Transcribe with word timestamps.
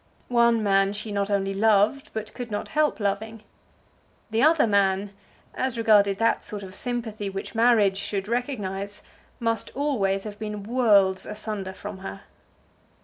One 0.29 0.63
man 0.63 0.93
she 0.93 1.11
not 1.11 1.29
only 1.29 1.53
loved, 1.53 2.09
but 2.11 2.33
could 2.33 2.49
not 2.49 2.69
help 2.69 2.99
loving; 2.99 3.43
the 4.31 4.41
other 4.41 4.65
man, 4.65 5.11
as 5.53 5.77
regarded 5.77 6.17
that 6.17 6.43
sort 6.43 6.63
of 6.63 6.73
sympathy 6.73 7.29
which 7.29 7.53
marriage 7.53 7.97
should 7.99 8.27
recognise, 8.27 9.03
must 9.39 9.69
always 9.75 10.23
have 10.23 10.39
been 10.39 10.63
worlds 10.63 11.27
asunder 11.27 11.73
from 11.73 11.99
her. 11.99 12.21